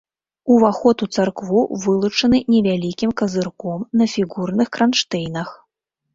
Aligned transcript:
Уваход 0.53 1.03
у 1.05 1.07
царкву 1.17 1.59
вылучаны 1.83 2.39
невялікім 2.55 3.13
казырком 3.23 3.85
на 4.03 4.09
фігурных 4.17 4.67
кранштэйнах. 4.81 5.49